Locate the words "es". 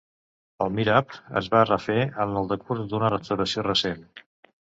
1.41-1.49